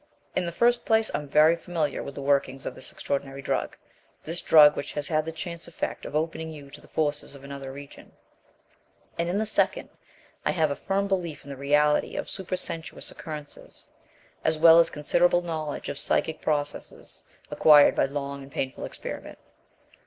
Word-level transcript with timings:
In 0.35 0.47
the 0.47 0.51
first 0.51 0.83
place, 0.83 1.11
I 1.13 1.19
am 1.19 1.27
very 1.27 1.55
familiar 1.55 2.01
with 2.01 2.15
the 2.15 2.23
workings 2.23 2.65
of 2.65 2.73
this 2.73 2.91
extraordinary 2.91 3.43
drug, 3.43 3.77
this 4.23 4.41
drug 4.41 4.75
which 4.75 4.93
has 4.93 5.07
had 5.09 5.25
the 5.25 5.31
chance 5.31 5.67
effect 5.67 6.05
of 6.07 6.15
opening 6.15 6.49
you 6.49 6.65
up 6.65 6.71
to 6.71 6.81
the 6.81 6.87
forces 6.87 7.35
of 7.35 7.43
another 7.43 7.71
region; 7.71 8.11
and, 9.19 9.29
in 9.29 9.37
the 9.37 9.45
second, 9.45 9.89
I 10.43 10.49
have 10.53 10.71
a 10.71 10.75
firm 10.75 11.07
belief 11.07 11.43
in 11.43 11.51
the 11.51 11.55
reality 11.55 12.15
of 12.15 12.31
super 12.31 12.57
sensuous 12.57 13.11
occurrences 13.11 13.91
as 14.43 14.57
well 14.57 14.79
as 14.79 14.89
considerable 14.89 15.43
knowledge 15.43 15.87
of 15.87 15.99
psychic 15.99 16.41
processes 16.41 17.23
acquired 17.51 17.93
by 17.93 18.05
long 18.05 18.41
and 18.41 18.51
painful 18.51 18.85
experiment. 18.85 19.37